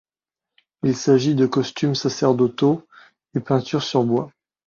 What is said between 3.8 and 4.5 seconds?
sur bois.